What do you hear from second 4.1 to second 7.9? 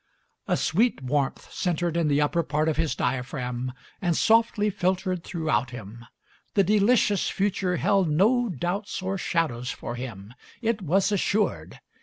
softly filtered throughout him. The delicious future